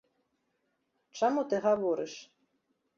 -Чаму 1.21 1.47
ты 1.53 1.63
гаворыш? 1.69 2.13